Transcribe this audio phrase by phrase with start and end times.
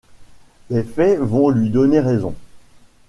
[0.71, 2.33] Les faits vont lui donner raison.